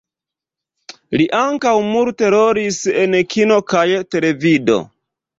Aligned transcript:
Li 1.19 1.25
ankaŭ 1.39 1.73
multe 1.89 2.31
rolis 2.35 2.79
en 3.01 3.17
kino 3.33 3.59
kaj 3.75 3.83
televido. 4.15 4.79